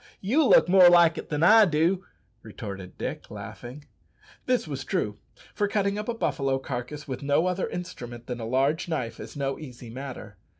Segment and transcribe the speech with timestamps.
[0.19, 2.03] "You look more like it than I do,"
[2.41, 3.85] retorted Dick, laughing.
[4.47, 5.19] This was true,
[5.53, 9.37] for cutting up a buffalo carcass with no other instrument than a large knife is
[9.37, 10.37] no easy matter.